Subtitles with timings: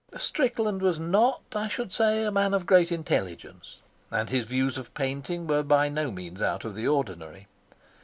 [0.17, 4.85] Strickland was not, I should say, a man of great intelligence, and his views on
[4.95, 7.47] painting were by no means out of the ordinary.